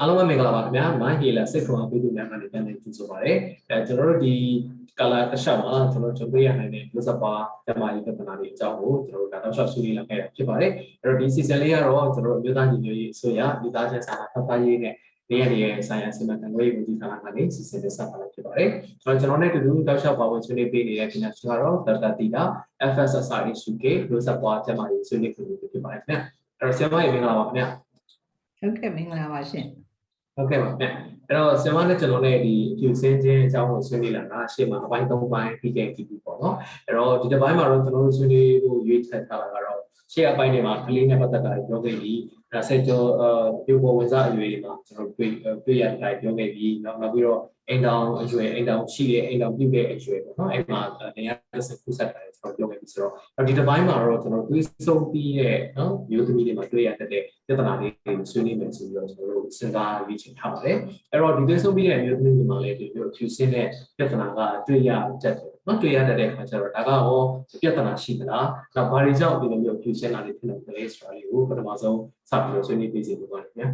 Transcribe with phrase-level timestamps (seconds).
[0.00, 3.32] အားလုံးပဲမင်္ဂလာပါခင်ဗျာမိုင်းဟီလာစစ်ခွန်ပြည်သူများကနေပြန်လည်ကြိုဆိုပါရစေ
[3.68, 4.34] အဲကျွန်တော်တို့ဒီ
[4.98, 10.72] color တစ်ချက်မှာကျွန်တော်ကျွန်တော်ရနိုင်တဲ့ user bar တမကြီးပြဿနာတွေအကြောင်းကိုကျွန်တော်တို့ကတော့ရှော့ဆွေးနွေးလာခဲ့တာဖြစ်ပါတယ်
[11.02, 14.94] အဲ့တော့ဒီ season လေးကတော့ကျွန်တော်တို့အမျိုးသားညီညွတ်ရေးအစိုးရဒီသားချင်းစာနာဖတ်သားရေးနဲ့
[15.30, 18.70] နေရတဲ့ဆိုင်ရာစီမံခန့်ခွဲရေးဝန်ကြီးဌာနကနေစီစဉ်ပေးဆက်ပါလာဖြစ်ပါတယ်
[19.02, 22.12] ကျွန်တော်ကျွန်တော်နဲ့တူတူတောက်လျှောက်ပါဝင်ဆွေးနွေးပေးနေတဲ့ခင်ဗျာကျွန်တော်တော့ Dr.
[22.18, 22.42] Tita
[22.92, 23.84] FSSR UK
[24.14, 26.20] user bar တမကြီးဆွေးနွေးခွင့်ပြုဖြစ်ပါတယ်ခင်ဗျာ
[26.58, 27.66] အဲ့တော့ဆရာမရေမင်္ဂလာပါခင်ဗျာ
[28.58, 29.66] ဟုတ်ကဲ့မင်္ဂလာပါရှင်
[30.36, 30.86] ဟုတ်ကဲ့ပါဗျ။
[31.28, 39.80] အဲ့တော့ဆင်မနဲ့ကျွန်တော်နဲ့ဒီအကျူစင်းချင်းအကြောင်းကိုဆွေးနွေးလာတာရှေ့မှာအပိုင်း၃ပိုင်းပြီးခဲ့ပြီးပြီပေါ့နော်။အဲ့တော့ဒီတစ်ပိုင်းမှာတော့ကျွန်တော်တို့ဆွေးနွေးဖို့ရွေးချယ်ထားတာကတော့
[40.12, 42.20] ရှေ့အပိုင်းတွေမှာကလေးနဲ့ပတ်သက်တာပြောခဲ့ပြီး
[42.56, 45.30] အဲဆက်ကျော်အာဒီဘောဝင်စားအရွယ်တွေမှာကျွန်တော်တွေ့
[45.64, 50.80] တွေ့ရတဲ့အပြောခဲ့ပြီးနောက်နောက်ပြီးတော့အိမ်တောင်အရွယ်အိမ်တောင်ရှိတဲ့အိမ်တောင်ပြုတဲ့အရွယ်ပေါ့နော်။အဲ့မှာ
[51.16, 51.34] နေရာ
[51.66, 53.12] ဆက်ခုဆက်တာကျွန်တော်ပြောခဲ့ပြီးဆိုတော့
[53.48, 60.76] ဒီတစ်ပိုင်းမှာတော့ကျွန်တော်တွေးဆုံးပြီးတဲ့နော်မျိုးသမီးတွေမှာတွေ့ရတဲ့ပြဿနာလေးတွေဆွေးနွေးမယ်ဆိုပြီးတော့ကျွန်တော်တို့စဉ်းစားရွေးချယ်ထားပါတယ်။
[61.12, 64.90] အဲ့တော့ဒီသွေးဆုံးပြီးတဲ့အမျိုးသမီးတွေမှာလည်းဒီလိုဖြူစင်းတဲ့ပြဿနာကတွေ့ရ
[65.22, 67.00] တတ်တယ်။ နော်တွေ့ရတတ်တဲ့အခါကျတော့ဒါကရော
[67.60, 68.44] ပြဿနာရှိသလား။
[68.74, 71.98] နောက်ဘာတွေကြောင့်ဒီလိုမျိုးဖြူစင်းတာတွေဖြစ်နေလဲဆိုတာလေးကိုပထမဆုံး
[72.30, 73.68] စပြီးတော့ဆွေးနွေးပေးစီလိုပါတယ်ခင်ဗျာ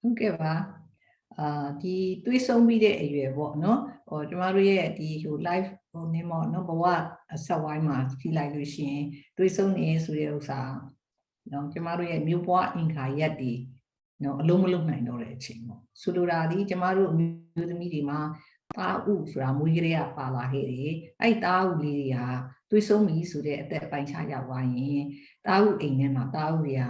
[0.00, 0.52] ဟုတ်ကဲ့ပါ
[1.38, 6.84] အာဒီတွေးဆုံးပြီးတဲ့အရွယ်ပေါ့နော်ဟိုကျမတို့ရဲ့ဒီဟို live ဟိုနေမောနော်ဘဝ
[7.34, 9.04] အဆက်ဝိုင်းမှာကြည့်လိုက်လို့ရှိရင်
[9.36, 10.60] တွေးဆုံးနေဆိုတဲ့ဥစ္စာ
[11.52, 13.52] နော်ကျမတို့ရဲ့မြို့ဘဝအင်္ဂါရက်ဒီ
[14.22, 18.18] နော်အလုံးမလုံးနိုင်တော့တဲ့အချိန်ပေါ့ဆိုလိုတာဒီကျမတို့အမျိုးသမီးတွေမှာ
[18.76, 22.16] တာဥဆိုတာမွေးကလေးကပါလာခဲ့တယ်အဲ့တာဥလေးတွေက
[22.70, 25.02] တွေးဆုံးပြီဆိုတဲ့အသက်အပိုင်းခြားရောက်သွားရင်
[25.46, 26.82] တာဥအိမ်ထဲမှာတာဥတွေက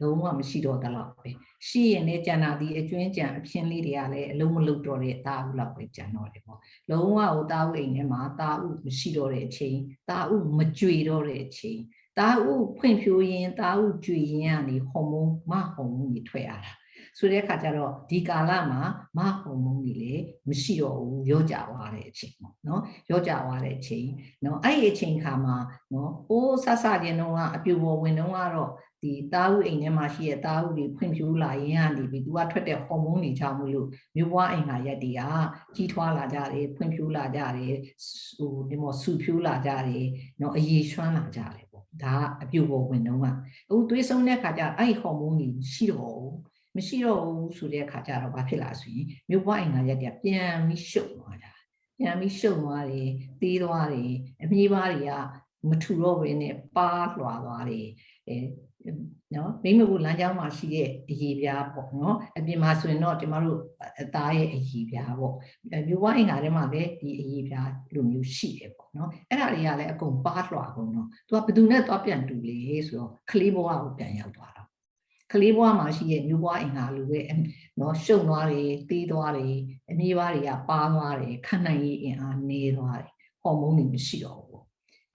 [0.00, 1.28] လုံးဝမရှိတော့တလောက်ပဲ
[1.68, 6.60] ရှိရင်လည်းကျန်တာဒီအကျွင်းကြံအဖြစ်လေးတွေကလည်းအလုံးမလုံးတော့တဲ့တာဥလောက်ပဲကျန်တော့တယ်ပေါ့
[6.90, 9.78] လုံးဝဟိုတာဥအိမ်ထဲမှာတာဥမရှိတော့တဲ့အချိန်
[10.10, 11.80] တာဥမကြွေတော့တဲ့အချိန်
[12.18, 16.72] တာဥဖွင့်ဖြိုးရင်တာဥကြွေရင်ကနေဟော်မုန်းမဟော်မုန်းကြီးထွက်ရတာ
[17.18, 18.80] ဆိုတဲ့အခါကျတော့ဒီကာလမှာ
[19.16, 20.14] မဟော်မုန်းကြီးလေ
[20.48, 24.08] မရှိတော့ဘူးရောကြသွားတဲ့အချိန်ပေါ့နော်ရောကြသွားတဲ့အချိန်
[24.44, 25.56] နော်အဲ့ဒီအချိန်ခါမှာ
[25.92, 28.70] နော်အိုးဆဆခြင်းတော့ကအပြူပေါ်ဝင်တော့ကတော့
[29.02, 35.22] ဒီတာဥအိမ်ထဲမှာရှိတဲ့တာဥတွေဖွင့်ဖြိုးလာရင်ကနေပြီးသူကထွက်တဲ့ဟော်မုန်းတွေကြောင့်မလို့မျိုးပွားအိမ်ဟာရက်တွေက
[35.76, 37.74] ကြီးထွားလာကြတယ်ဖွင့်ဖြိုးလာကြတယ်
[38.38, 40.06] ဟိုဒီမော်ဆူဖြိုးလာကြတယ်
[40.40, 43.30] နော်အရေရွှမ်းလာကြတယ်ပေါ့ဒါကအပြူပေါ်ဝင်တော့ကအ
[43.70, 46.34] ခုသွေးဆုံးတဲ့ခါကျအဲ့ဒီဟော်မုန်းတွေရှိတော့ဘူး
[46.76, 51.52] မရှိတော့ဘူးဆိုတဲ့အခါကျတော့ဘာဖြစ်လာဆိုရင်မြို့ပွားအင်္ဂါရက်တွေကပြန်ပြီးရှုပ်သွားတာ
[51.98, 53.08] ပြန်ပြီးရှုပ်သွားတယ်
[53.40, 55.12] သေးသွားတယ်အမြေးပါးတွေက
[55.68, 57.86] မထူတော့ဘဲနဲ့ပါလွှာသွားတယ်
[58.28, 58.36] အဲ
[59.34, 63.58] နော်မိမဘူးလမ်းကြောင်းမှာရှိတဲ့အရေးပြားပေါ့နော်အပြင်မှာဆိုရင်တော့ကျမတို့
[64.00, 65.34] အသားရဲ့အရေးပြားပေါ့
[65.88, 74.65] မြို့ပွားအင်္ဂါထဲမှာလည်းဒီအရေးပြားလိုမျိုးရှိတယ်ပေါ့နော်အဲ့ဒါတွေကလည်းအကုန်ပါလွှာကုန်တော့သူကဘယ်သူနဲ့သွားပြန်တူလေဆိုတော့ခလေးဘဝကိုပြန်ရောက်သွားတာက
[75.42, 77.20] လေးဘဝမှာရှိတဲ့မျိုးဘဝအင်္ဂါလိုပဲ
[77.80, 79.54] နော်ရှုံသွားတယ်တီးသွားတယ်
[79.90, 84.62] အမြေးဘဝတွေကပါသွားတယ်ခန္ဓာရည်အင်အားနေသွားတယ်ဟော်မုန်းတွေမရှိတော့ဘူး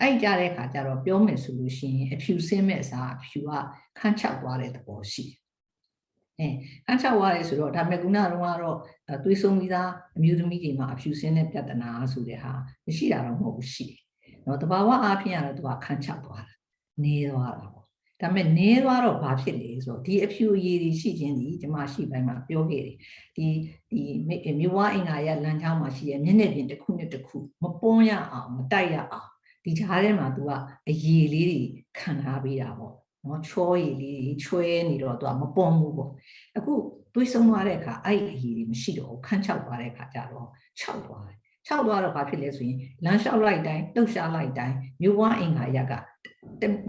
[0.01, 3.51] အဲ့ကြတဲ့အခါကျတော့ပြောမယ်ဆိုလို့ရှိရင်အဖြူဆင်းမဲ့အစားအဖြူက
[3.99, 5.37] ခန်းချောက်သွားတဲ့သဘောရှိတယ်။
[6.39, 6.47] အဲ
[6.85, 8.77] ခန်းချောက်သွားတယ်ဆိုတော့ဒါမဲ့ကုနာတော့ကတော့
[9.23, 12.53] သွေးဆုံးပြီးသားအမျိုးသမီးတွေမှာအဖြူဆင်းတဲ့ပြဿနာဆိုတဲ့ဟာ
[12.85, 13.99] မရှိတာတော့မဟုတ်ဘူးရှိတယ်။
[14.45, 16.53] နော်တဘာဝအားဖြင့်ကတော့သူကခန်းချောက်သွားတာ။
[17.03, 17.80] နေသွားတာပေါ့။
[18.21, 22.95] ဒါမဲ့နေသွားတော့ဘာဖြစ်လဲဆိုတော့ဒီအဖြူအရည်တွေရှိခြင်းဒီကျွန်မရှိပိုင်းမှာပြောခဲ့တယ်။
[23.35, 23.45] ဒီ
[23.89, 29.27] ဒီမြို့ဝအင်္ဂါရလမ်းကြောင်းမှာရှိတဲ့မျက်နှာပြင်တစ်ခုနဲ့တစ်ခုမပွန်းရအောင်မတိုက်ရအောင်
[29.63, 30.51] ဒီကြားထဲမှာ तू က
[30.89, 31.61] အရေလေးတွေ
[31.99, 32.93] ခံထားပေးတာပေါ့
[33.25, 36.11] နော်ချောရည်လေးတွေချွဲနေတော့ तू ကမပွန်ဘူးပေါ့
[36.57, 36.73] အခု
[37.13, 40.47] တွေးဆုံးသွားတဲ့အခါအဲ့အရေတွေမရှိတော့ဘူးခန်းချောက်သွားတဲ့အခါကျတော့
[40.79, 41.37] ခြောက်သွားတယ်
[41.67, 45.93] ခြောက်သွားတော့ဘာဖြစ်လဲဆိုရင်လမ်းလျှောက်လိုက်တိုင်းလှုပ်ရှားလိုက်တိုင်းမြို့ဘွားအင်္ဂါရက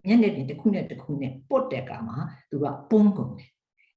[0.07, 2.17] မျက်နှာပြင်တစ်ခုနဲ့တစ်ခုနဲ့ပုတ်တဲ့အခါမှာ
[2.51, 3.51] तू ကပွန်းကုန်တယ်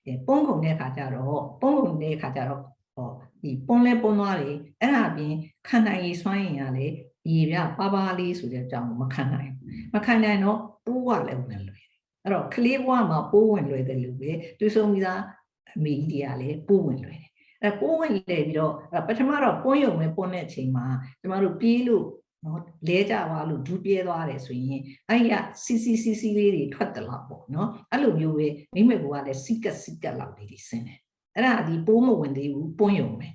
[0.06, 2.62] အဲပွန်းကုန်တဲ့အခါကျတော့ပွန်းကုန်တဲ့အခါကျတော့
[2.96, 3.10] ဟော
[3.42, 5.34] ဒီပွန်းလဲပွန်းသွားတယ်အဲ့ဒါအပြင်
[5.68, 6.94] ခန္ဓာရည်စွမ်းရင်ကလည်း
[7.32, 15.22] ရေပြပါပါလေးဆိုတဲ့အကြောင်းကိုမခံနိုင်ဘူးမခံနိုင်တော့ပိုးကလည်းဝင်လွယ်တယ်အဲ့တော့ကလေးဘဝမှာပိုးဝင်လွယ်တယ်လို့ပဲတွေးဆုံးပြီးသား
[15.76, 17.30] အမေကြီးတွေကလည်းပိုးဝင်လွယ်တယ်
[17.62, 18.74] အဲ့ပိုးဝင်လေပြီးတော့
[19.08, 20.86] ပထမတော့ပွန်းယုံပဲပွန်းတဲ့အချိန်မှာ
[21.20, 22.06] ကျမတို့ပြေးလို့
[22.46, 25.34] နော်လဲကြပါလို့ဒူးပြဲသွားတယ်ဆိုရင်အဲ့ရ
[25.64, 31.00] စီစီစီစီလေးတွေထွက်တယ်လို့ပေါ့နော်အဲ့လိုမျိုးပဲမိမေကလည်းစီကက်စီကက်လောက်လေးတွေဆင်းတယ်
[31.36, 33.28] အဲ့ဒါဒီပိုးမဝင်သေးဘူးပွန်းယုံပဲ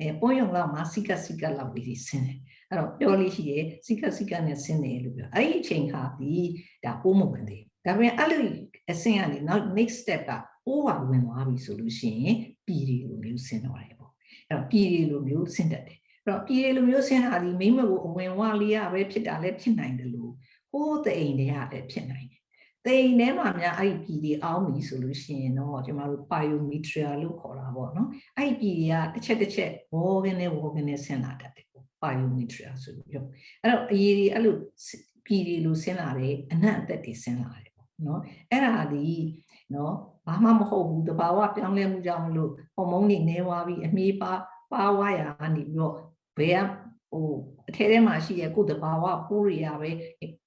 [0.00, 2.38] အဲပွန်းယုံလောက်မှာစီကက်စီကက်လောက်လေးတွေဆင်းတယ်
[2.70, 6.48] အဲ့တော့ပြောလို့ရှိရဲစိကစိကနဲ့ဆင်းတယ်လို့ပြောအဲ့ဒီအချိန်ခါပြီး
[6.84, 8.44] ဒါပိုးမဝင်သေးဒါပေမဲ့အဲ့လို
[8.90, 10.30] အဆင့်ကနေနောက် next step က
[10.66, 12.36] ပိုးပါဝင်သွားပြီဆိုလို့ရှိရင်
[12.66, 14.12] ပြည်ရီလိုမျိုးဆင်းတော့တယ်ပေါ့
[14.48, 20.32] အဲ့တော့ပြည်ရီလိုမျိုးဆင်းတတ်တယ်အဲ့ တော့ပြည်ရီလိုမျိုးဆင်းတာဒီမိမကိုအဝင်ဝလေးရပဲဖြစ်တာလည်းဖြစ်နိုင်တယ်လို့
[20.70, 22.42] ဟိုးတဲ့အိမ်တွေကလည်းဖြစ်နိုင်တယ်
[22.86, 33.28] တိမ်ထဲမှာများအဲ့ဒီပြည်တွေအောင်းပြီဆိုလို့ရှိရင်တော့ကျမတို့ biometria လို့ခေါ်တာပေါ့နော်အဲ့ဒီပြည်တွေကတစ်ချက်တစ်ချက်ဘောကနေဘောကနေဆင်းလာတတ်တယ်ပေါ့ biometria ဆိုပြီးတော့
[33.62, 34.54] အဲ့တော့အရေးတွေအဲ့လို
[35.26, 38.20] ပြည်တွေလိုဆင်းလာတယ်အနံ့အသက်တွေဆင်းလာတယ်ပေါ့နော်
[38.50, 39.06] အဲ့ဒါဒီ
[39.74, 39.94] နော်
[40.26, 44.32] ဘာမှမဟုတ်ဘူးတဘာဝပြောင်းလဲမှုကြောင့်မလို့ဟော်မုန်းတွေနေသွားပြီးအမေးပါ
[44.72, 45.94] ပါဝါရာကနေပြီးတော့
[46.38, 46.66] ဘယ်က
[47.12, 47.28] ဟို
[47.68, 49.90] အထဲထဲမှာရှိရဲ့ကိုယ်တဘာဝပိုးတွေရပဲ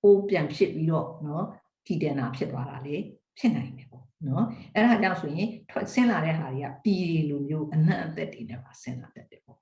[0.02, 1.46] ပိုးပြန်ဖြစ်ပြီးတော့နော်
[1.86, 2.96] တည်တယ်နာဖြစ်သွားတာလေ
[3.38, 4.46] ဖြစ်နိုင်တယ်ပေါ့နော်
[4.76, 9.60] အဲ့ဒါကြောင့်ဆိုရင်ထွက်ဆင်းလာတဲ့ဟာတွေကပြည်တွေလိုမျိုးအနှံ့အသက်တွေနဲ့ပါဆင်းလာတတ်တယ်ပေါ့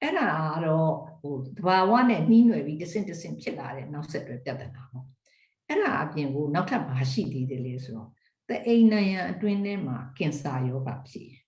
[0.00, 5.06] အဲ့ဒါကတော့ဟိုတဘာဝနဲ့နှီးနွယ်ပြီးတစ်ဆင့်တစ်ဆင့်ဖြစ်လာတဲ့နောက်ဆက်တွဲပြဿနာပေါ့
[5.68, 8.10] အဲ့ဒါအပြင်ကိုနောက်ထပ်ဘာရှိသေးတယ်လဲဆိုတော့
[8.48, 11.43] တအိမ်နိုင်ရန်အတွင်းထဲမှာကင်ဆာယောဂဖြစ်ရင်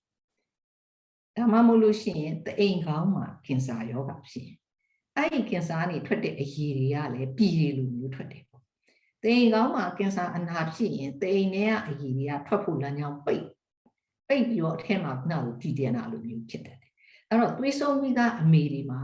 [1.37, 4.59] ဒါမှမဟုတ်လို့ရှိရင်တအိမ်ကောင်းမှာကင်ဆာယောဂဖြစ်ရင်
[5.17, 8.62] အဲ့ဒီကင်ဆာကနေထွက်တဲ့အရည်တွေကလည်းပြည်ရည်လိုမျိုးထွက်တယ်ပေါ့
[9.23, 13.44] တအိမ်ကောင်းမှာကင်ဆာအနာဖြစ်ရင်တအိမ်ထဲကအရည်တွေကထွက်ဖို့လမ်းကြောင်းပိတ်
[14.29, 16.75] ပိတ်ပြီးတော့အထက်မှာခုနကဒီတင်နာလိုမျိုးဖြစ်တယ်
[17.30, 19.00] အဲ့တော့သွေးဆုံးပြီးသားအမေတွေမှာ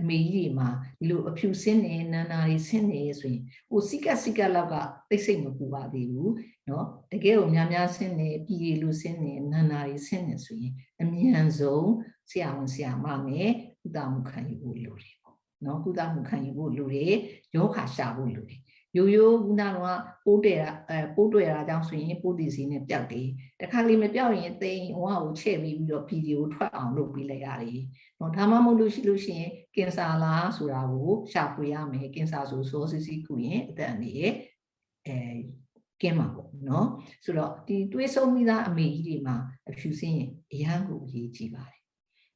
[0.00, 4.74] အမေကြီးတွေမှာဒီလိုအဖြူဆင်းနေနန္နာတွေဆင်းနေဆိုရင်ဟိုစိကစိကလောက်က
[5.10, 6.32] သိစိတ်မပူပါသေးဘူး
[6.66, 10.72] เนาะတကယ်ကိုများများဆင်းနေပြည်ရလူဆင်းနေနန္နာတွေဆင်းနေဆိုရင်
[11.02, 11.90] အမြန်ဆုံး
[12.30, 13.50] ဆရာဝန်ဆရာမနဲ့
[13.80, 17.14] ကုသမှုခံယူဖို့လိုတယ်ပေါ့เนาะကုသမှုခံယူဖို့လိုတယ်
[17.54, 18.59] ယောဂါရှာဖို့လိုတယ်
[18.97, 19.77] ရိုးရိုးခုနက
[20.25, 23.27] ပိုးတယ်အဲပိုးတွေ့တာကြောင့်ဆိုရင်ပိုးတည်စီနဲ့ပျောက်တယ်
[23.61, 27.81] တခါလေမပျောက်ရင်သိရင်ဝါကိုချဲ့ပြီးပြီးတော့ဗီဒီယိုထွက်အောင်လုပ်ပြီးလိုက်ရတယ်
[28.19, 34.33] နော်ဒါမှမဟုတ်လို့ရှိလို့ရှိရင်ကင်ဆာလားဆိုတာကိုရှာဖွေရမယ်ကင်ဆာဆိုစောစစ်စစ်ကုရင်အသက်အန္တရာယ်
[35.07, 35.17] အဲ
[36.01, 36.87] ကင်းမှာပေါ့နော်
[37.23, 39.35] ဆိုတော့ဒီတွေးဆုံးမိသားအမေကြီးတွေမှာ
[39.69, 41.80] အဖြူစင်းရင်အရန်ကိုအရေးကြီးပါတယ်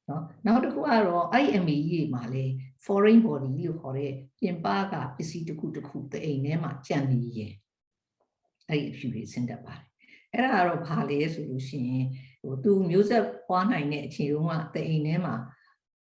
[0.09, 2.45] နော်နောက်တစ်ခုကတော့အဲ့ဒီအမေကြီးတွေမှာလေ
[2.85, 7.53] foreign body လို့ခေါ်တဲ့ပြင်ပကပစ္စည်းတစ်ခုတစ်ခုတအိမ်ထဲမှာကြံနေရင်
[8.69, 9.83] အဲ့ဒီအဖြူတွေဆင်းတတ်ပါတယ်
[10.33, 12.05] အဲ့ဒါကတော့ဘာလဲဆိုလို့ရှိရင်
[12.41, 15.35] ဟိုသူမျိုးဆက်ပွားနိုင်တဲ့အချိန်တုန်းကတအိမ်ထဲမှာ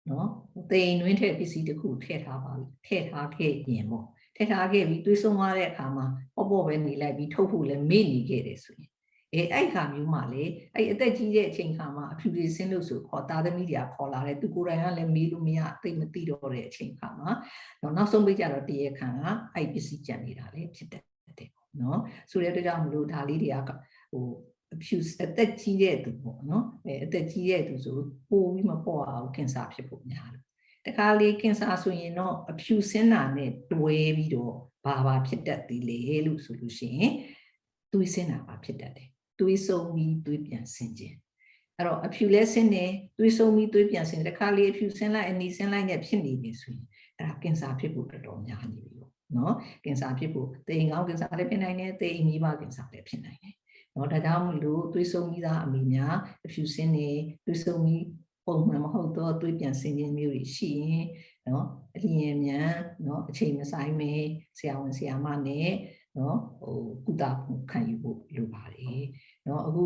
[0.09, 0.29] နော်
[0.71, 2.51] တအိမ်တွင်းထည့်ပစ္စည်းတစ်ခုထည့်ထားပါ
[2.85, 8.92] ထည့်ထားခဲ့ရင်ပေါ့ထည့်ထားခဲ့ပြီးတွေးဆုံးသွားတဲ့အခါမှာပေါ့ပေါ့ပဲနေလိုက်ပြီးထုတ်ဖို့လည်းမေ့နေခဲ့တယ်ဆိုရင်
[9.33, 10.43] အဲအဲ့ခါမျိုးမှလေ
[10.75, 17.29] အဲ့အသက်ကြီးတဲ့အချိန်ခါမှာအဖြူတွေဆင်းလို့ဆိုခေါ်သားသမီးတွေကခေါ်လာတယ်သူကိုယ်တိုင်ကလည်းမေးလို့မရသိမသိတော့တဲ့အချိန်ခါမှာ
[17.81, 19.25] တော့နောက်ဆုံးပိတ်ကြတော့တရေခံက
[19.55, 21.03] အဲ့ပစ္စည်းကြံနေတာလေဖြစ်တယ်
[21.39, 21.99] တဲ့ပေါ့နော်
[22.31, 23.71] ဆိုတဲ့အတွက်ကြောင့်မလို့ဒါလေးတွေက
[24.11, 24.25] ဟို
[24.73, 27.97] အဖြူအသက်ကြီးတဲ့သူပေါ့နော်အဲအသက်ကြီးတဲ့သူဆို
[28.29, 30.43] ပိုပြီးမပေါ့အောင်ကင်ဆာဖြစ်ဖို့များတယ်
[30.85, 34.53] တခါလေကင်ဆာဆိုရင်တော့အဖြူစင်းတာနဲ့တွဲပြီးတော့
[34.85, 37.13] ဘာဘာဖြစ်တတ်သေးလေလို့ဆိုလို့ရှိရင်
[37.93, 39.12] သွေးစင်းတာပါဖြစ်တတ်တယ်
[39.43, 41.17] သွေးဆုံးပြီးသွေးပြန်ဆင်းခြင်း
[41.77, 46.85] အဲ့တော့အဖြူလဲဆင်းတယ်သွေးဆုံးပြီးသွေးပြန်ဆင်းတယ်တခါလေအဖြူဆင်းလိုက်အနီဆင်းလိုက်နဲ့ဖြစ်နေပြီဆိုရင်
[47.17, 49.55] အဲ့ဒါကင်ဆာဖြစ်ဖို့တော်တော်များနေပြီပေါ့နော်
[49.85, 53.55] ကင်ဆာဖြစ်ဖို့တိမ်ကောင်းကင်ဆာလည်းဖြစ်နိုင်တယ်တိမ်မိဘကင်ဆာလည်းဖြစ်နိုင်တယ်
[53.95, 57.09] နော်ဒါကြောင့်မလို့သွေးဆုံးပြီးသားအမိများအဖြူဆင်းနေ
[57.45, 58.03] သွေးဆုံးပြီး
[58.47, 61.05] ပုံမှန်မဟုတ်တော့သွေးပြန်ဆင်းခြင်းမျိုးတွေရှိရင်
[61.47, 62.73] နော်အလျင်မြန်
[63.07, 64.13] နော်အချိန်မဆိုင်မဲ
[64.57, 65.69] ဆရာဝန်ဆရာမနဲ့
[66.17, 69.03] နော်ဟိုကုသမှုခံယူဖို့လိုပါတယ်
[69.47, 69.85] နော်အခု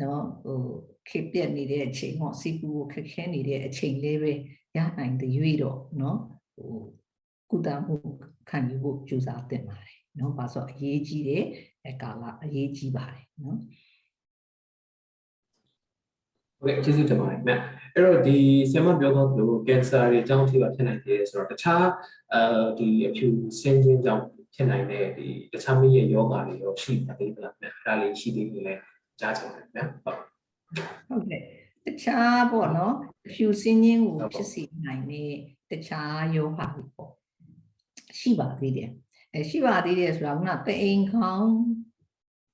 [0.00, 0.60] နော်ဟို
[1.08, 4.32] ခေပြက်နေတဲ့အချိန်ပေါ့စီပူကိုခက်ခဲနေတဲ့အချိန်လေးပဲ
[4.76, 6.18] ရနိုင်တဲ့ရွေးတော့နော်
[6.56, 6.72] ဟို
[7.50, 7.96] ကုသမှု
[8.50, 11.44] ခံယူဖို့ကြိုးစားတင်ပါတယ်နော်ဘာလို့အရေးကြီးတဲ့
[12.02, 13.58] ကာလအရေးကြီးပါတယ်နော်
[16.60, 17.54] ဟုတ်ကဲ့ကျေးဇူးတင်ပါတယ်ခင်ဗျ
[17.94, 18.36] အဲ့တော့ဒီ
[18.70, 21.86] ဆရာမပြောတော့လို့ကင်ဆာတွေအကြောင်းထိပါဖြစ်နိုင်တယ်ဆိုတော့တခြား
[22.34, 22.42] အဲ
[22.78, 23.28] ဒီအဖြူ
[23.60, 28.74] ဆင်းခြင်းကြောင့်ဖြစ်နိုင်တဲ့ဒီတခြားမိရဲ့ယောဂါတွေရောရှိသေးသလားခင်ဗျအဲ့ဒါလေးရှိသေးတယ်လဲ
[29.20, 30.18] ကြားချင်တယ်ခင်ဗျဟုတ်
[31.08, 31.40] ဟုတ်ကဲ့
[31.84, 32.94] တခြားပေါ့နော်
[33.32, 35.32] ဖြူစင်းခြင်းကိုဖြစ်စေနိုင်တဲ့
[35.70, 37.10] တခြားယောဂတွေပေါ့
[38.18, 38.90] ရှိပါသေးတယ်
[39.32, 40.34] အဲရှိပါသေးတယ်ဆိုတာ
[40.66, 41.52] ကတအိမ်ခေါင်း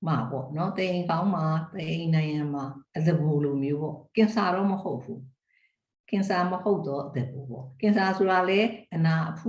[0.06, 2.64] မှာပေါ့နော်တအိမ်ခေါင်းမှာတအိမ်နိုင်ငံမှာ
[2.96, 5.20] အသဘူလိုမျိုးပေါ့ကင်ဆာတော့မဟုတ်ဘူး
[6.10, 8.60] ကင်ဆာမဟုတ်တော့အသက်ဘူးပေါ့ကင်ဆာဆိုတာလေ
[8.94, 9.48] အနာအဖု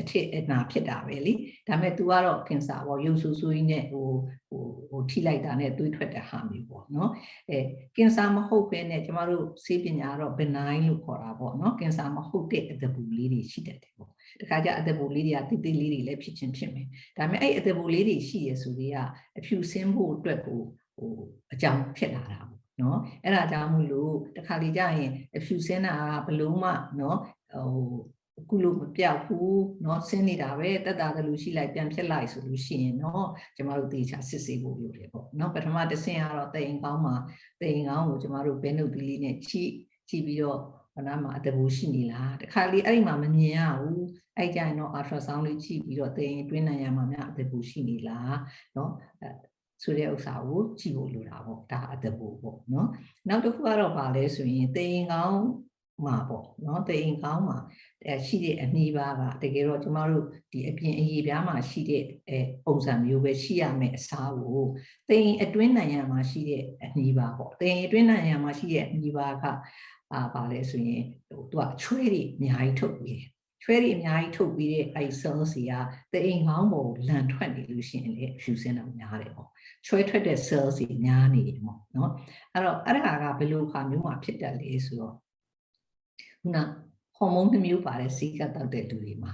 [0.00, 1.32] အထစ်အနာဖြစ်တာပဲလေ
[1.68, 4.06] ဒါပေမဲ့ तू ကတော့ကင်ဆာပေါ့ရုပ်ဆူဆူကြီးနဲ့ဟို
[4.48, 7.10] ဟိုဟိုထိလိုက်တာနဲ့တွေးထွက်တဲ့ဟာမျိုးပေါ့နော်
[7.50, 7.58] အဲ
[7.96, 14.10] ကင်ဆာမဟုတ်ဘဲနဲ့ကျမတို့ဆေးပညာကတော့ benign လို့ခေါ်တာပေါ့နော်ကင်ဆာမဟုတ်တဲ့အသက်ဘူးလေးတွေရှိတတ်တယ်ပေါ့
[14.40, 16.86] တခါကျအသက်ဘူးလေးတွေကတိတိလေးတွေလည်းဖြစ်ချင်းဖြစ်မယ်
[17.16, 18.96] ဒါပေမဲ့အဲ့အသက်ဘူးလေးတွေရှိရဆိုတွေက
[19.38, 20.60] အဖြူစင်းဖို့အတွက်ကို
[20.96, 21.12] ဟို
[21.52, 25.93] အကြောင်းဖြစ်လာတာပေါ့ နော်အဲ့ဒါကြောင့်မို့လို့တခါလေကြာရင်အဖြူစင်းတာ
[26.25, 27.17] ကဘလုံးမှနော်
[27.53, 27.69] ဟို
[28.39, 33.23] အခုလို့မပြောက်ဘူးเนาะဆင်းနေတာပဲတက်တာကလူရှိလိုက်ပြန်ဖြစ်လိုက်ဆိုလို့ရှိရင်เนาะ
[33.55, 37.15] ကျမတို့တေချာစစ်ဆေးဖို့လိုတယ်ပေါ့เนาะပထမတစ်ဆင့်ကတော့တိမ်ကောင်းမှာ
[37.61, 39.63] တိမ်ကောင်းကိုကျမတို့ဘဲနုတ်ပီလေးနဲ့ချိ
[40.09, 40.59] ကြည့်ပြီးတော့
[40.95, 44.03] ဘာနာမှာအတဘူရှိနေလားတခါလေအဲ့ဒီမှာမမြင်ရဘူး
[44.37, 48.35] အဲ့ကြရင်တော့ ultrasound လေးကြည့်ပြီးတော့တိမ်တွင်းနိုင်ရမှာများအတဘူရှိနေလား
[48.73, 48.89] เนาะ
[49.82, 52.88] ဆိုတဲ့ဥစ္စာကိုကြည့်ဖို့လိုတာပေါ့ဒါအတဘူပေါ့နော်
[53.28, 55.42] နောက်တစ်ခုကတော့ဗာလဲဆိုရင်တေရင်ကောင်း
[56.06, 57.58] မှာပေါ့နော်တေရင်ကောင်းမှာ
[58.04, 64.64] အဲရှိတဲ့အနှီးပါးကတကယ်တော့ကျမတို့ဒီအပြင်အရေးပြားမှာရှိတဲ့အဲပုံစံမျိုးပဲရှိရမယ်အစားကို
[65.08, 69.44] တေရင်အတွင်းနိုင်ရမှာရှိတဲ့အနှီးပါးပေါ့တေရင်အတွင်းနိုင်ရမှာရှိတဲ့အနှီးပါးက
[70.12, 73.28] အာဗာလဲဆိုရင်ဟိုသူကချွဲတွေအများကြီးထုတ်ပြီးတယ်
[73.62, 75.72] ချွဲတွေအများကြီးထုတ်ပြီးတဲ့အဲ cells တွေက
[76.12, 79.48] တအိမ်ကောင်းပေါ်လန်ထွက်နေလို့ရှိရင်လေဖြူစင်းတော့များတယ်ပေါ့
[79.86, 82.10] ချွဲထွက်တဲ့ cells တွေများနေတယ်ပေါ့နော်
[82.52, 85.14] အဲ့တော့အဲ့ဒါကဘယ်လိုခါမျိုးမှာဖြစ်တတ်လဲဆိုတော့
[86.42, 86.56] ခုန
[87.16, 89.32] ဟော်မုန်းတစ်မျိုးပါတဲ့စီးကတ်တောက်တဲ့လူတွေမှာ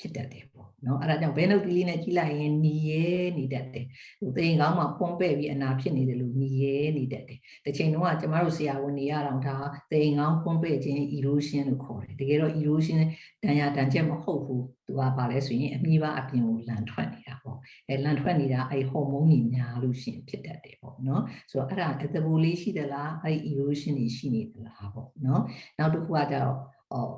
[0.00, 3.06] ဖြစ်တတ်တယ်ပေါ့နော်အဲ့ဒါကြောင့်ဘဲနှုတ်ကလေးနဲ့ကြီးလိုက်ရင်ညီရဲ
[3.38, 3.86] နေတတ်တယ်
[4.20, 9.56] ဟိုသိရင်ကောင်းမှပွန်ပဲ့ပြီးအနာဖြစ်နေတယ်လို့ညီရဲနေတတ်တယ်တစ်ချိန်လုံးကကျမတို့ဆရာဝန်နေရတော့ဒါ
[9.90, 12.98] သိရင်ကောင်းပွန်ပဲ့ခြင်း erosion လို့ခေါ်တယ်တကယ်တော့ erosion
[13.42, 25.42] တန်ရာတန်ချက်မဟုတ်ဘူးသူကပါလဲဆိုရင်အမြင်ပါအပြင်ကိုလန်ထွက်နေတာပေါ့အဲလန်ထွက်နေတာအဲဟော်မုန်းကြီးများလို့ရှင်ဖြစ်တတ်တယ်ပေါ့နော်ဆိုတော့အဲ့ဒါအသဘိုးလေးရှိသလားအဲ erosion တွေရှိနေသလားပေါ့နော်
[25.78, 26.58] နောက်တစ်ခုကကြတော့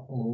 [0.08, 0.26] ဟို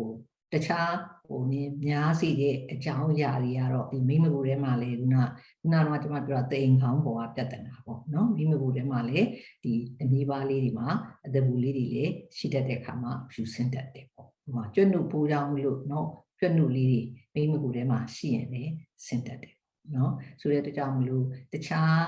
[0.53, 0.93] တခြား
[1.27, 5.17] ဟိုနည်းများစီတဲ့အကြောင်းအရာတွေကတော့ဒီမိမကူထဲမှာလေခုန
[5.61, 9.21] ခုနတော့ကျွန်မပြောတာတိမ်ခေါင်းပေါ်ကပြဿနာပေါ့နော်မိမကူထဲမှာလေ
[9.65, 10.89] ဒီအနည်းပါးလေးတွေမှာ
[11.27, 12.05] အသက်ဘူးလေးတွေလေ
[12.37, 16.89] ရှိတတ်တဲ့ခါမှာဖြူစင်တတ်တယ်ပေါ့ဒီမှာကျွတ်နုပိုးကြောင်လို့နော်ကျွတ်နုလေး
[17.35, 18.63] တွေမိမကူထဲမှာရှိရင်လေ
[19.07, 19.55] စင်တတ်တယ်
[19.97, 21.99] နော်ဆိုတဲ့တကြောင်မလို့တခြား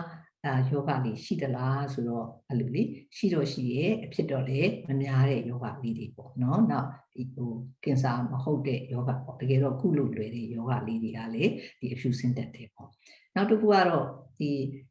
[0.45, 2.83] အာယောဂလေးရှိသလားဆိုတော့အဲ့လိုလေ
[3.17, 7.51] ရှိတော့ရှိရဲ့အဖြစ်တော့လေမများတဲ့ယောဂလေးတွေပေါ့နော်နောက်ဒီဟို
[7.85, 11.45] ကင်ဆာမဟုတ်တဲ့ယောဂပေါ့တကယ်တော့ကုလို့လွယ်တဲ့ယောဂလေးတွေကလေ
[11.81, 12.89] ဒီအဖြူစင်းတက်တယ်ပေါ့
[13.35, 14.07] နောက်တစ်ခုကတော့
[14.39, 14.51] ဒီ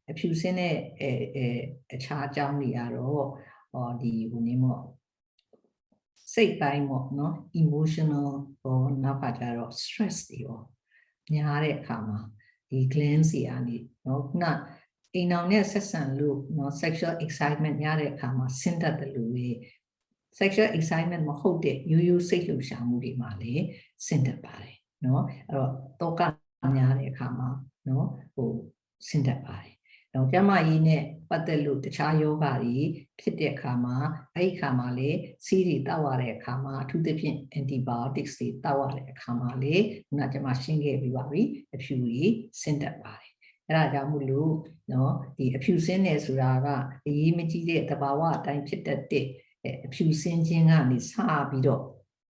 [0.10, 1.48] အဖြူစင်းတဲ့အဲအဲ
[1.94, 3.26] အခြားအကြောင်းတွေကတော့
[3.74, 4.82] ဟောဒီဟိုနေမော့
[6.34, 8.30] စိတ်ပိုင်းပေါ့နော် emotional
[8.62, 10.60] ဟောနောက်ကကျတော့ stress တွေရော
[11.34, 12.20] များတဲ့အခါမှာ
[12.70, 14.46] ဒီ glands တွေကနေနော်ခုန
[15.16, 19.48] အိမ်အောင်နဲ့ဆက်ဆံလို့နော် sexual excitement ရတဲ့အခါမှာဆင်းတတ်တယ်လို့ပဲ
[20.40, 23.64] sexual excitement မဟုတ်တဲ့ရိုးရိုးစိတ်လှုပ်ရှားမှုတွေမှာလည်း
[24.08, 24.76] ဆင်းတတ်ပါတယ်
[25.06, 25.70] နော်အဲ့တော့
[26.02, 26.22] တောက
[26.76, 27.50] များတဲ့အခါမှာ
[27.90, 28.50] နော်ဟို
[29.08, 29.74] ဆင်းတတ်ပါတယ်
[30.14, 32.76] တော့ကျမကြီးနဲ့ပတ်သက်လို့တခြားယောဂတွေ
[33.20, 33.98] ဖြစ်တဲ့အခါမှာ
[34.36, 35.10] အဲ့ဒီအခါမှာလေ
[35.46, 39.76] စီးတွေတောက်ရတဲ့အခါမှာအထူးသဖြင့် antibiotics တွေတောက်ရတဲ့အခါမှာလေ
[40.08, 41.42] ခုနကကျမရှင်းခဲ့ပြီးပါပြီ
[41.74, 43.29] အဖြူကြီးဆင်းတတ်ပါတယ်
[43.70, 44.54] အဲ့ဒါကြောင့်မို့လို့
[44.92, 46.68] နော်ဒီအဖြူစင်းနေဆိုတာက
[47.08, 49.26] အရေးမကြီးတဲ့သဘာဝအတိုင်းဖြစ်တတ်တဲ့
[49.86, 51.12] အဖြူစင်းခြင်းကနေစ
[51.50, 51.84] ပြီးတော့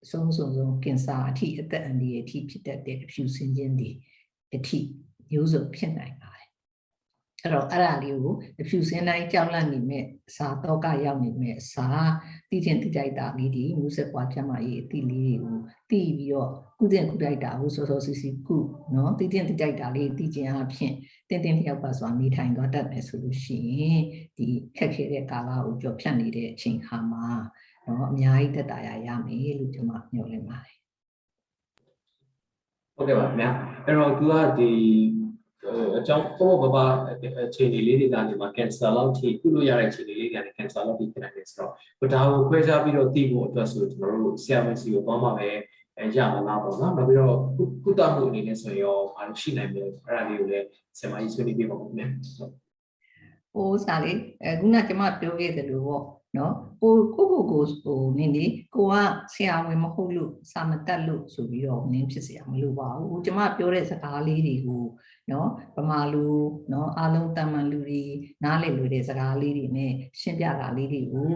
[0.04, 3.90] အဆုံးစုံဆုံးကင်ဆာအထိအသက်အန္တရာယ်အထိဖြစ်တတ်တဲ့အဖြူစင်းခြင်းတွေ
[4.57, 4.78] အထိ
[5.30, 6.49] မျိုးစုံဖြစ်နိုင်ပါတယ်
[7.42, 10.04] အဲ့တော့အဲ့ဒါလေးကိုအဖြူစင်းတိုင်းကြောက်လန့်နေမဲ့
[10.37, 11.87] စာတော့ကရောက်နေမဲ့စာ
[12.50, 15.57] တည်ခြင်းတည်ကြိုက်တာလေးဒီမျိုးဆက်ပွားချမ်းမရေးအတိလေးတွေကို
[15.90, 18.57] တည်ပြီးတော့ကုသင်ကုတိုက်တာကိုစောစောစီစီကု
[18.95, 20.92] နော်တည်ခြင်းတည်ကြိုက်တာလေးတည်ခြင်းအဖြစ်
[21.28, 24.02] တင်းတင်းလျောက်ပါစွာနေထိုင်သွားတတ်မယ်ဆိုလို့ရှိရင်
[24.37, 27.26] ဒီခက်ခဲတဲ့ကာလကိုကြော်ဖြတ်နေတဲ့အချိန်ခါမှာ
[27.85, 30.76] တော့အများကြီးတက်တာရရမယ်လို့ကျွန်မညွှန်လင်းပါတယ်
[32.97, 33.50] ဟုတ်ကဲ့ပါခင်ဗျာ
[33.85, 34.70] အဲ့တော့သူကဒီ
[35.99, 37.16] အကြောင်းပေါ်ပေါ်ပါအ
[37.54, 45.49] ခြေအနေလေးတွေကနေမှာကင်ဆာလောက်ထိပြုလို့ရတဲ့အခြေအနေလေးတွေကနေကင်ဆာလောက်ထိဖြစ်နိုင်တယ်ဆိုတော့ဒါကိုခွဲခြားပြီးတော့သိဖို့အတွက်ဆိုကျွန်တော်တို့ဆရာမစီကိုသွားမှာပဲ
[46.00, 47.36] အဲရမလားပေါ့နော်နောက်ပြီးတော့
[47.84, 50.66] ကုသမှုအနေနဲ့ဆိုရင်ရောဘာလို့ရှိနိုင်မလဲအဲ့ဒါလေးကိုလည်း
[50.98, 52.08] ဆရာမကြီးဆွေးနွေးပြပါဦးခင်ဗျာ
[53.52, 54.12] ဟိုစားလေ
[54.42, 56.04] အဲခုနကကျွန်မပြောခဲ့သလိုပေါ့
[56.37, 58.44] နော်ကိုကိုကိုကိုဟိုနင်းလေ
[58.75, 58.94] ကိုက
[59.35, 64.85] ဆရာဝန်မဟုတ်လို့စာမတတ်လို့ဆိုပြီးတော့နင်းဖြစ်စရာမလိုပါဘူးကျမပြောတဲ့စကားလေးတွေကို
[65.30, 66.26] နော်ဗမာလူ
[66.73, 68.02] နော်အားလုံးတာမန်လူတွေ
[68.44, 71.32] နားလည်လို့တဲ့စကားလေးတွေနဲ့ရှင်းပြတာလေးတွေကို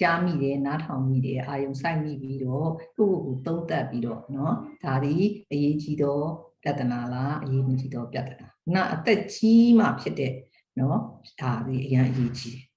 [0.00, 2.68] ကြားမိတယ်နားထောင်မိတယ်အာယုံစိုက်မိပြီးတော့
[2.98, 4.54] ကိုကိုကိုသုံးသပ်ပြီးတော့နော်
[4.84, 5.14] ဒါဒီ
[5.52, 6.24] အရေးကြီးတော့
[6.62, 10.32] ပြဿနာလားအရေးမကြီးတော့ပြဿနာခုနအသက်ကြီးမှဖြစ်တဲ့
[10.80, 10.98] နော်
[11.40, 12.67] ဒါဒီအရင်အရေးကြီးတယ်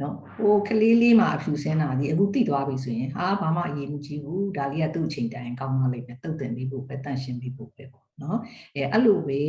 [0.00, 8.38] နော်ဟိုကလေးလေးမှာအဖြူစင်းတာဒီအခုတိသွားပြီဆိုရင်ဟာဘာမှအရေးမကြီးဘူးဒါလေးကသူ့အချိန်တိုင်းကောင်းသွားလိမ့်မယ်တုတ်တင်ပြီးဖို့ပဲတန့်ရှင်းပြီးဖို့ပဲပေါ့နော်
[8.74, 9.40] အဲအဲ့လိုပဲ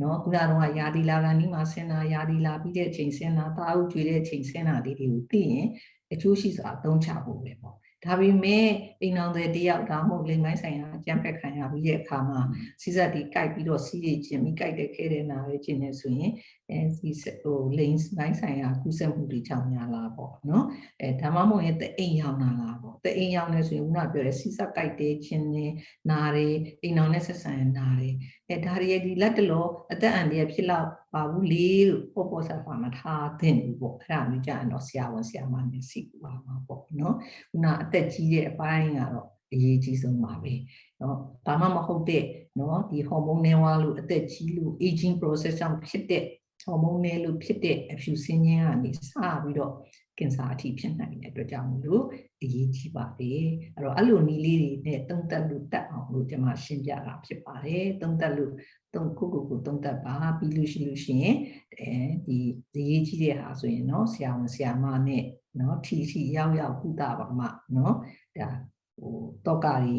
[0.00, 5.66] နော်ခုနကတော့ယာဒီလာကန်ဒီမှာဆင်းတာယာဒီလာပြီးတဲ့အချိန်ဆင်းတာတာအုပ်ကျွေးတဲ့အချိန်ဆင်းတာလေးတွေကိုသိရင်
[6.12, 8.66] အကျိုးရှိစွာအသုံးချဖို့ပဲပေါ့ ဒါပေမဲ့
[9.02, 12.40] အိမ်အောင်တဲ့တယောက်ဒါမှမဟုတ်လိမ်ပိုင်းဆိုင်ရာအကြံဖက်ခံရပြီးတဲ့အခါမှာ
[12.82, 16.32] စီစက်ဒီကြိုက်ပြီးတော့စီးရခြင်းပြီးကြိုက်တဲ့ခဲတဲ့နာပဲခြင်းနေဆိုရင်
[16.70, 17.10] အဲဒီ
[17.42, 20.66] ဟိုလိမ်ပိုင်းဆိုင်ရာကူးစက်မှုတွေကြောင့်များလားပေါ့နော်
[21.00, 25.66] အဲဒါမှမဟုတ်ရင်တအိမ်ရောက်နာလားပေါ့တအိမ်ရောက်နေဆိုရင်ခုနပြောတဲ့စီစက်ကြိုက်တဲ့ခြင်းနေ
[26.10, 26.46] နာတွေ
[26.82, 28.10] အိမ်အောင်နဲ့ဆက်ဆံရနာတွေ
[28.48, 37.15] အဲဒါတွေဒီလက်တလောအသက်အန္တရာယ်ဖြစ်လောက် ပါဘူးလေလို့ပေါ်ပေါ်ဆာဆာမထားသင့်ဘူးပေါ့အဲ့ဒါမျိုးကြရင်တော့ဆရာဝန်ဆရာမနဲ့စီပါမှာပေါ့နော်
[37.51, 40.53] ခုနအသက်ကြီးတဲ့အပိုင်းကတော့အရေးကြီးဆုံးပါပဲ
[40.99, 42.23] เนาะဘာမှမဟုတ်တဲ့
[42.57, 46.23] เนาะဒီဟော်မုန်းနေဝါလို့အသက်ကြီးလို့ aging process ကြောင့်ဖြစ်တဲ့
[46.63, 48.99] ဟော်မုန်းနဲ့လို့ဖြစ်တဲ့အဖြူစင်းခြင်းကနေစ
[49.43, 49.73] ပြီးတော့
[50.17, 52.03] ကင်ဆာအထိဖြစ်နိုင်တဲ့အတွက်ကြောင့်မလို့
[52.41, 53.41] အရေးကြီးပါတယ်
[53.75, 58.53] အဲ့တော့အဲ့လိုနည်းလေးတွေနဲ့သုံးသက်လို့တတ်အောင်လို့ကျွန်မရှင်းပြတာဖြစ်ပါတယ်သုံးသက်လို့
[58.93, 61.35] သုံးခုခုခုသုံးသက်ပါပြီးလို့ရှိလို့ရှိရင်
[61.79, 61.91] အဲ
[62.27, 62.37] ဒီ
[62.75, 65.23] အရေးကြီးတဲ့ဟာဆိုရင်เนาะဆရာဝန်ဆရာမနဲ့
[65.57, 67.93] เนาะထီထီရောက်ရောက်ကုသပါမှเนาะ
[68.37, 68.49] ဒါ
[68.97, 69.97] ဟိုတောကတွေ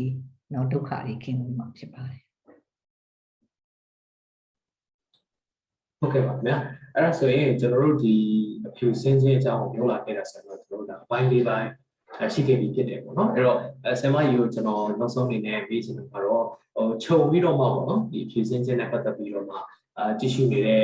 [0.50, 2.22] เนาะဒုက္ခတွေခင်းလို့မှဖြစ်ပါတယ်
[5.99, 6.57] ဟုတ်ကဲ့ပါခင်ဗျာ
[6.95, 8.15] အဲ့ဒါဆိုရင်ကျွန်တော်တို့ဒီ
[8.67, 11.69] အဖြူစင်းချင်းအကြောင်းကိုပြောလာခဲ့တာဆိုတော့ကျွန်တော်တို့ဒါအပိုင်းလေးပိုင်း
[12.23, 13.57] အရှိခဲ့ပြီဖြစ်တယ်ပေါ့နော်အဲ့တော့
[14.01, 19.55] ဆမ်မကြီးကိုကျွန်တော်နောက်ဆုံးအနေနဲ့မေးချင်တာကတော့ဟိုခြုံပြီးတော့မှပေါ့နော်ဒီအဖြူစင်းချင်းနဲ့ပတ်သက်ပြီးတော့မှ
[19.97, 20.83] အာတ िश နေတဲ့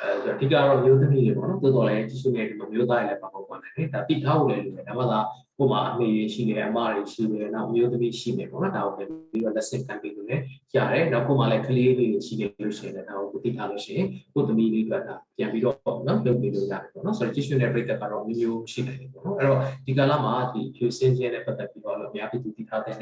[0.00, 5.18] အဲအဓိကတော့မျိုးသမီးတွေပေါ့နော်တိုးတော်လည်းတ िश နေတဲ့ဒီမျိုးသားတွေလည်းပါပေါ့ပေါ့နေဒါတိထားဖို့လည်းလိုတယ်ဒါမှသာ
[5.62, 10.42] ကိုမှအမေရှိတယ်အမတွေရှိတယ်နောက်မျိုးသမီးရှိတယ်ပေါ့နော်ဒါကိုပြီးတော့ lesson ခံပြီးလို့လည်း
[10.74, 15.76] ရတယ်နောက်ကိုမှလည်းကလေးလေးတွေရှိတယ်လို့ရှိရင်လည်းဒါကိုသိထားလို့ရှိရင်ကိုသမီးလေးတွေကပြန်ပြီးတော့
[16.06, 22.94] နော်လုပ်ပြီးလို့ရတယ်ပေါ့နော်ဆိုတော့ tissue နဲ့ break ကတော့မျိုးမျိုးရှိတယ်ပေါ့နော်အဲ့တော့ဒီကာလမှာဒီ fuse စင်းခြင်းနဲ့ပတ်သက်ပြီးတော့လည်းအများပြည်သူသိထားတဲ့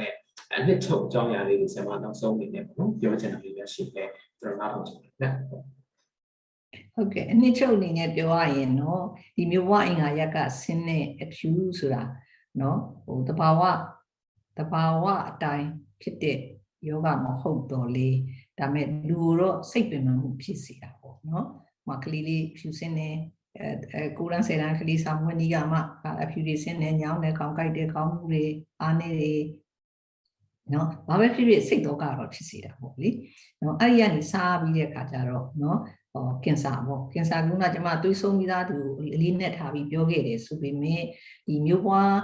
[0.55, 4.09] အနှစ်ချုပ်အကြောင်းအရာလေးတွေဆင်မနောက်ဆုံးအနေနဲ့ပေါ့နော်ပြောချင်တာလေးပဲရှိတယ်
[4.41, 5.65] ကျွန်တော်နားထောင်ချင်တယ်နော်
[6.95, 9.05] ဟုတ်ကဲ့အနှစ်ချုပ်အနေနဲ့ပြောရရင်တော့
[9.37, 12.03] ဒီမျိုးဝအင်္ဂါရက်ကဆင်းတဲ့အဖြူဆိုတာ
[12.61, 13.63] နော်ဟိုတဘာဝ
[14.59, 15.69] တဘာဝအတိုင်း
[16.03, 16.39] ဖြစ်တဲ့
[16.89, 18.09] ယောဂမဟုတ်တော့လေ
[18.59, 21.47] ဒါမဲ့လူတော့စိတ်ပင်ပန်းမှုဖြစ်စေတာပေါ့နော်။
[21.89, 23.09] မကလေးလေးဖြူစင်းနေ
[23.59, 25.79] အဲအဲကိုရန်ဆယ်တန်းကလေးစာမွေးနီးကမှ
[26.23, 28.45] အဖြူတွေစင်းနေညောင်းနေကောင်းကြိုက်တဲ့ကောင်းမှုတွေ
[28.83, 29.35] အားနေတွေ
[30.73, 33.09] နော်ဘာပဲဖြစ်ဖြစ်စိတ်တော့ကတော့ဖြစ်စေတာပေါ့လေ။
[33.63, 35.79] နော်အဲ့ဒီကနေစားပြီးတဲ့အခါကျတော့နော်
[36.13, 38.77] ဟောကင်ဆာပေါ့ကင်ဆာကကကျွန်မတွေးဆုံးပြီးသားသူ
[39.15, 41.03] အလေးနဲ့ထားပြီးပြောခဲ့တယ်ဆိုပေမဲ့
[41.47, 42.15] ဒီမျိုးပွား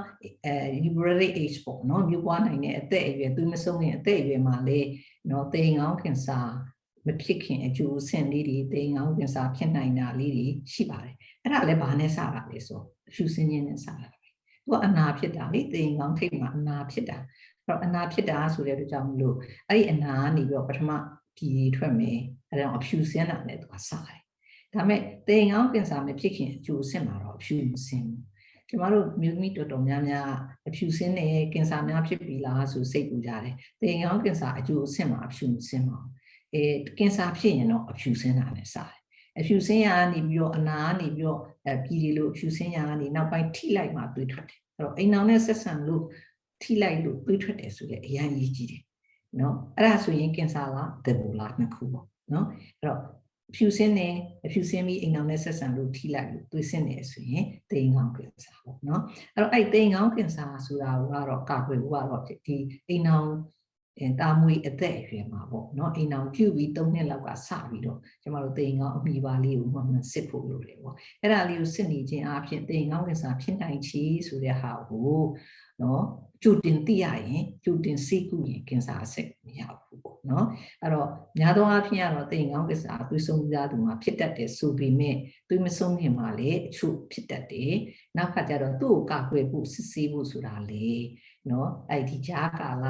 [0.47, 4.81] အဲ liberate age ပေါ့နော်မျိုးပွားနိုင်တဲ့အသက်အရွယ်သူမဆုံးရင်အသက်အရွယ်မှာလေ
[5.31, 6.39] နော်သေငောင်းကင်ဆာ
[7.07, 14.29] မဖြစ်ခင်အကျိုးဆင့်လေးတွေသေငောင်းကင်ဆာဖြစ်နိုင်တာလေးတွေရှိပါတယ်အဲ့ဒါလည်းဘာနဲ့စတာလဲဆိုအဖြူစင်းခြင်းနဲ့စတာပဲသူ
[14.73, 17.19] ကအနာဖြစ်တာလေသေငောင်းထိတ်မှာအနာဖြစ်တာ
[17.67, 19.37] အဲ့တော့အနာဖြစ်တာဆိုတဲ့အတွက်ကြောင့်မလို့
[19.69, 20.91] အဲ့ဒီအနာကနေပြီးတော့ပထမ
[21.37, 22.19] ပြည်ထွက်မယ်
[22.51, 24.21] အဲ့တော့အဖြူစင်းတာနဲ့သူကစတယ်
[24.75, 28.23] ဒါမဲ့သေငောင်းကင်ဆာမဖြစ်ခင်အကျိုးဆင့်မှာတော့အဖြူမစင်းဘူး
[28.69, 30.31] ကျမတို့မြို့မိတော်တော်များများ
[30.69, 36.11] အဖြူစင်းနေကင်ဆာများဖြစ်ပြီလားဆိုစိတ်ပူကြတယ်။သေငောင်းကင်ဆာအကျိုးအဆင့်မှာအဖြူမစင်းပါဘူး။
[36.55, 36.63] အဲ
[36.99, 38.93] ကင်ဆာဖြစ်ရင်တော့အဖြူစင်းတာနဲ့စတယ်။
[39.39, 46.03] အဖြူစင်းရကနေပြီးတော့အနာကနေပြီးတော့အဲပြည်ဒီလို့အဖြူစင်းရကနေနောက်ပိုင်းထိလိုက်မှတွေးထွက်တယ်။အဲ့တော့အိမ်အောင်နဲ့ဆက်ဆံလို့
[46.63, 48.83] ထိလိုက်လို့တွေးထွက်တယ်ဆိုလေအရင်ကြီးကြီးတယ်။
[49.41, 52.47] နော်အဲ့ဒါဆိုရင်ကင်ဆာလားဒဘူလားနှစ်ခုပေါ့နော်။
[52.81, 53.01] အဲ့တော့
[53.55, 54.09] ဖြူစင်းနေ
[54.47, 59.03] အဖြူစင်းပြီးအိမ်အောင်နဲ့ဆက်ဆံလို့ထိလိုက်လို့သွေးစင်းနေဆိုရင်တိမ်ကောင်းကင်ဆာပေါ့နော်
[59.35, 62.57] အဲ့တော့အဲ့တိမ်ကောင်းကင်ဆာဆိုတာကတော့ကာကွယ်ဖို့ကတော့ဒီ
[62.89, 63.31] အိမ်အောင်
[64.01, 75.17] အဲတာမွေအသက်အရွယ်မှာပေါ့နော်အိမ်အောင်ပြုပြီး၃နှစ်လောက်ကစပြီးတော့ကျမတို့တိမ်ကောင်းအမိပါလေးကိုမှမှစစ်ဖို့လိုတယ်ပေါ့အဲ့ဒါလေးကိုစစ်နေခြင်းအပြင်တိမ်ကောင်းကင်ဆာဖြစ်နိုင်ချေဆိုတဲ့ဟာကို
[75.83, 76.05] နော်
[76.43, 80.47] ကြိုတင်သိရရင်ကြိုတင်စိတ်ကူရင်ကင်ဆာအဆက်မရဘူးပေါ့နော်
[80.83, 81.09] အဲ့တော့
[81.39, 85.17] များသောအားဖြင့်ကတော့တိမ်ကောင်းကင်ဆာသွေးဆုံးသားသူမှာဖြစ်တတ်တယ်ဆိုပေမဲ့
[85.49, 87.75] သွေးမဆုံးခင်မှာလည်းအချို့ဖြစ်တတ်တယ်
[88.17, 90.89] နောက်ခါကျတော့သူ့ကိုကာကွယ်ဖို့စစ်ဆေးဖို့ဆိုတာလေ
[91.51, 92.87] နော်အဲ့ဒီဂျားကာလ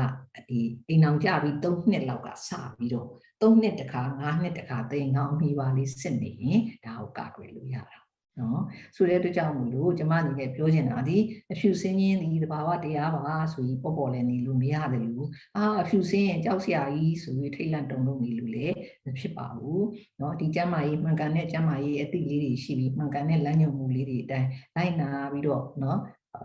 [0.48, 3.08] ဒီအိမ်အောင်ကြပြီး၃နှစ်လောက်ကစပြီးတော့
[3.42, 8.05] ၃နှစ်တခါ၅နှစ်တခါတိမ်ကောင်းအမိပါလေးစစ်နေရင်ဒါကိုကာကွယ်လို့ရတာ
[8.38, 8.62] နော်
[8.96, 11.16] ဆိုတဲ့အတွက်ကြောင့်မို့လို့ကျမအနေနဲ့ပြောချင်တာဒီ
[11.52, 19.86] အဖြူစင်းရင်းဒီတဘာဝတရားပါဆိုရင်ပေါ့ပေါ့လည်းနေလို့မရတယ်လို့အာအဖြူစင်းရင်ကြောက်စရာကြီးဆိုပြီးထိတ်လန့်တုန်လို့နေလို့လည်းမဖြစ်ပါဘူး
[20.20, 25.98] နော်ဒီကျမ်းမာရေးမှန်ကန်တဲ့ကျမ်းမာရေးအသိလေးတွေရှိပြီးမှန်ကန်တဲ့လမ်းညွှန်မှုလေးတွေအတိုင်းလိုက်နာပြီးတော့နော်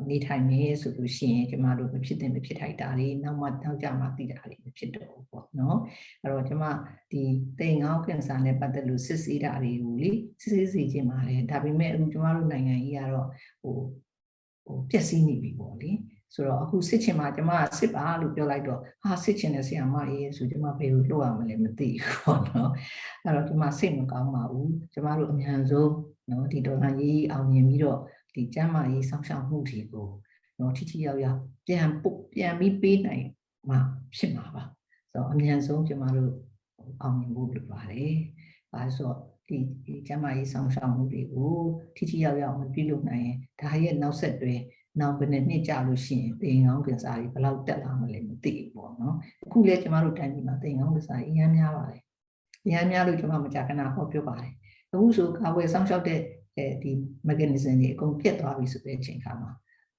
[0.10, 5.78] နေထိုင်မယ်ဆိုလို့ရှိရင်ကျမတို့မဖြစ်တဲ့မဖြစ်ထိုက်တာတွေနောက်မှနောက်ကြမှသိတာတွေမဖြစ်တော့ဘူးပေါ့နော်
[6.22, 6.64] အဲ့တော့ကျမ
[7.12, 7.22] ဒီ
[7.60, 13.28] တိမ်ငေါကင်ဆာနဲ့ပတ်သက်လို့စစ်ဆေးတာတွေကိုလေစစ်ဆေးစီခြင်းပါတယ်ဒါပေမဲ့အခုကျမတို့နိုင်ငံကြီးကတော့
[13.64, 13.76] ဟို
[14.66, 15.92] ဟိုပျက်စီးနေပြီပေါ့လေ
[16.36, 22.72] ဆိုတော့အခုစစ်ချင်မှာကျမစစ်ပါလို့ပြောလိုက်တော့ဟာစစ်ချင်တဲ့ဆရာမရေးဆိုကျမဘယ်လိုလုပ်ရမလဲမသိဘူးပေါ့နော်
[23.24, 25.92] အဲ့တော့ကျမစိတ်မကောင်းပါဘူးကျမတို့အများဆုံး
[26.30, 28.00] နော်ဒီဒေါ်လာရေးအောင်မြင်ပြီးတော့
[28.34, 30.10] ဒီကျမ်းမာရေးဆောင်ရှောက်မှုတွေကို
[30.60, 33.26] နော်ထိထိရောက်ရောက်ပြန်ပုတ်ပြန်ပြီးပေးနိုင်
[33.70, 33.78] မှ
[34.18, 34.64] ဖြစ်မှာပါ
[35.12, 36.32] ဆိုတော့အမြန်ဆုံးကျမတို့
[37.02, 38.16] အောင်မြင်ဖို့လိုပါတယ်။
[38.74, 39.12] ဒါဆို
[39.48, 41.56] ဒီဒီကျမ်းမာရေးဆောင်ရှောက်မှုတွေကို
[41.96, 44.56] ထိထိရောက်ရောက်မပြုလုပ်နိုင်ရင်ဒါရဲ့နောက်ဆက်တွဲ
[45.00, 49.16] နောက်ဘယ်နှစ်နှစ်ကြာလို့ရှိရင်တင်ကောင်းကင်စာတွေဘယ်လောက်တက်လာမလဲမသိဘူးပေါ့နော်။
[49.46, 52.02] အခုလည်းကျမတို့တိုင်းပြည်မှာတင်ကောင်းကင်စာအများများပါတယ်။
[52.64, 54.52] အများများလို့ကျမမကြာခဏဟောပြောပါတယ်။
[54.92, 56.20] အခုဆိုကာဝယ်ဆောင်ရှောက်တဲ့
[56.58, 56.92] အဲဒီ
[57.28, 59.52] mechanism တွေအကုန်ပြတ်သွားပြီဆိုတဲ့အချိန်ခါမှာ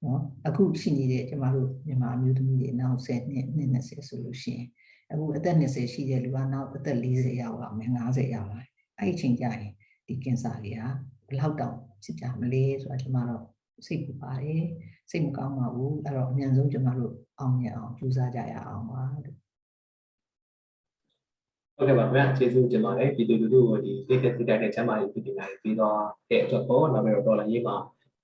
[0.04, 4.66] နော်အခုရှိနေတဲ့ကျမတို့မြန်မာအမျိုးသမီးတွေနောက်10နှစ်နှစ်20ဆိုလို့ရှိရင်
[5.10, 8.60] အခုအသက်20ရှိတဲ့လူကနောက်အသက်40ရောက်လာမယ်50ရောက်လာ
[8.98, 9.68] အဲ့ဒီအချိန်ကျရင်ဒီ
[10.06, 10.80] ဒီကင်ဆာတွေက
[11.28, 13.42] ဘယ်လောက်တောင်ဖြစ်ကြမလဲဆိုတာကျမတို့
[13.86, 14.64] စိတ်ပူပါတယ်
[15.10, 19.36] စိတ်မကောင်းပါဘူးအဲ့တော့အမြန်ဆုံးကျမတို့အောင်မြင်အောင်ကြိုးစားကြရအောင်ပါလို့
[21.82, 25.98] ဟုတ်ကဲ့ပါခင်ဗျာကျေးဇူးတင်ပါတယ်ပြည်သူလူထုကိုဒီတိတက်တိတက်တဲ့ကျမ်းမာရေးပြည်ပညာရေးပြီးတော့
[26.30, 27.76] တဲ့အတွက်ပေါ့နောက်ပြီးတော့ဒေါ်လာရေးမှာ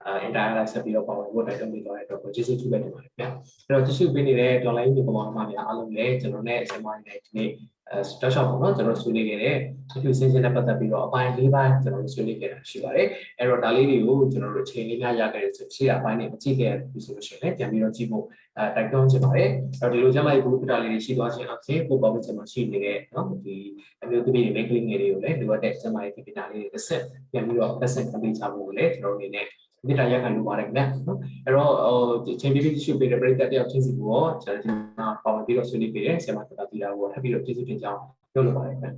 [0.04, 3.28] အဲ entire live ဆက်ပြီးတော့ပါဝင်ဖို့တိုက်တွန်းပေးတော့တဲ့အတွက်ကိုကျေးဇူးပြုပေးတင်ပါတယ်ခင်ဗျာ
[3.66, 7.50] အဲ့တော့တ िश ပေးနေတဲ့ဒေါ်လာရေးပြည်ပမာမှာများအားလုံးလည်းကျွန်တော်နဲ့ဆင်မနေတဲ့ဒီနေ့
[7.90, 13.08] အဲတောက်ရှောက်ပေါ့နော်ကျွန်တော်ဆွေးနွေးခဲ့တဲ့အထူးစင်းစင်းနဲ့ပတ်သက်ပြီးတော့အပိုင်း၄ပိုင်းကျွန်တော်တို့ဆွေးနွေးခဲ့တာရှိပါတယ်
[13.38, 18.24] အဲ့တော့ဒါလေးတွေကိုကျွန်တော်တို့အချိန်လေးများရခဲ့တဲ့ဆိုရှေ့အပိုင်းနဲ့မကြည့်ခဲ့ဘူးဆိုလို့ရှိရင်လည်းပြန်ပြီးတော့ကြည့်ဖို့
[18.58, 23.56] အဲတိုက်တွန်းချင်ပါတယ်အဲ့တော့ဒီလိုကျမ်းမာရေးဘုရားလေးတွေရှိသွားခြင်းအပြင်ကိုပေါ့ကျွန်တော်ရှိနေတဲ့နော်ဒီ
[24.02, 29.46] အမျိုးသမီးတွေမိန်းကလေးငယ်တွေကိုလည်းလိုအပ်တဲ့ကျန်းမာရေးပညာလေးတွေတစ်ဆက်ပြန်ပြီးတော့တစ်ဆက်ကပေးချဖို့ကိုလည်းကျွန်တော်တို့အနေနဲ့
[29.87, 38.93] မိတာရက်ခံလိုပါတယ်ခင်ဗျာနော်အဲ့တော့ဟိုဒီချိန်ပြီးပြီးရှိပေးတဲ့ပရိသတ်တယောက်ချင်းစီကိုကျွန်တော်ဒီမှာပါဝင်ပြီးတော့ဆွေးနွေးပေးတဲ့ဆရာမတတာတီတာကိုထပ်ပြီးတော့ကျေးဇူးတင်ကြောင်းပြောလိုပါတယ်ခင်ဗျာ